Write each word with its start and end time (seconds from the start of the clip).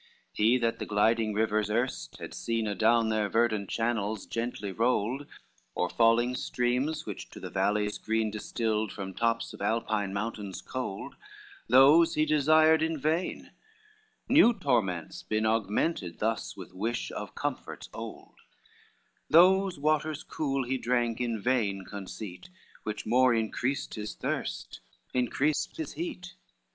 LX 0.01 0.07
He 0.33 0.57
that 0.57 0.79
the 0.79 0.87
gliding 0.87 1.31
rivers 1.35 1.69
erst 1.69 2.17
had 2.17 2.33
seen 2.33 2.65
Adown 2.67 3.09
their 3.09 3.29
verdant 3.29 3.69
channels 3.69 4.25
gently 4.25 4.71
rolled, 4.71 5.27
Or 5.75 5.91
falling 5.91 6.33
streams 6.33 7.05
which 7.05 7.29
to 7.29 7.39
the 7.39 7.51
valleys 7.51 7.99
green 7.99 8.31
Distilled 8.31 8.91
from 8.91 9.13
tops 9.13 9.53
of 9.53 9.61
Alpine 9.61 10.11
mountains 10.11 10.59
cold, 10.59 11.17
Those 11.69 12.15
he 12.15 12.25
desired 12.25 12.81
in 12.81 12.97
vain, 12.97 13.51
new 14.27 14.53
torments 14.57 15.21
been, 15.21 15.45
Augmented 15.45 16.17
thus 16.17 16.57
with 16.57 16.73
wish 16.73 17.11
of 17.11 17.35
comforts 17.35 17.87
old, 17.93 18.39
Those 19.29 19.77
waters 19.77 20.23
cool 20.23 20.63
he 20.63 20.79
drank 20.79 21.21
in 21.21 21.39
vain 21.39 21.85
conceit, 21.85 22.49
Which 22.81 23.05
more 23.05 23.35
increased 23.35 23.93
his 23.93 24.15
thirst, 24.15 24.79
increased 25.13 25.77
his 25.77 25.93
heat. 25.93 26.33